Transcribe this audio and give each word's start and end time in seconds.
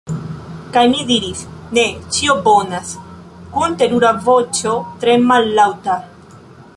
Kaj 0.75 0.81
mi 0.93 1.01
diris: 1.09 1.43
"Ne... 1.77 1.83
ĉio 2.15 2.37
bonas." 2.47 2.95
kun 3.57 3.77
terura 3.83 4.11
voĉo 4.31 4.75
tre 5.05 5.19
mallaŭta. 5.33 5.99